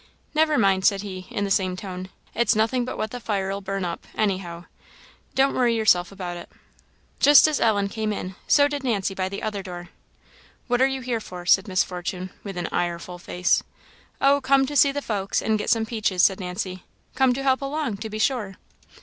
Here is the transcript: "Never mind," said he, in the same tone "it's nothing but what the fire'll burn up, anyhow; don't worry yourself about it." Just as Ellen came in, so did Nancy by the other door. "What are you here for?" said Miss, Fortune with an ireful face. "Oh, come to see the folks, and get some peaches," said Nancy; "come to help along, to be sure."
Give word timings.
"Never 0.33 0.57
mind," 0.57 0.83
said 0.83 1.03
he, 1.03 1.27
in 1.29 1.43
the 1.43 1.51
same 1.51 1.75
tone 1.77 2.09
"it's 2.33 2.55
nothing 2.55 2.85
but 2.85 2.97
what 2.97 3.11
the 3.11 3.19
fire'll 3.19 3.61
burn 3.61 3.85
up, 3.85 4.07
anyhow; 4.15 4.65
don't 5.35 5.53
worry 5.53 5.75
yourself 5.75 6.11
about 6.11 6.37
it." 6.37 6.49
Just 7.19 7.47
as 7.47 7.59
Ellen 7.59 7.87
came 7.87 8.11
in, 8.11 8.33
so 8.47 8.67
did 8.67 8.83
Nancy 8.83 9.13
by 9.13 9.29
the 9.29 9.43
other 9.43 9.61
door. 9.61 9.89
"What 10.65 10.81
are 10.81 10.87
you 10.87 11.01
here 11.01 11.19
for?" 11.21 11.45
said 11.45 11.67
Miss, 11.67 11.83
Fortune 11.83 12.31
with 12.43 12.57
an 12.57 12.67
ireful 12.71 13.19
face. 13.19 13.61
"Oh, 14.19 14.41
come 14.41 14.65
to 14.65 14.75
see 14.75 14.91
the 14.91 15.03
folks, 15.03 15.39
and 15.39 15.59
get 15.59 15.69
some 15.69 15.85
peaches," 15.85 16.23
said 16.23 16.39
Nancy; 16.39 16.83
"come 17.13 17.31
to 17.35 17.43
help 17.43 17.61
along, 17.61 17.97
to 17.97 18.09
be 18.09 18.17
sure." 18.17 18.55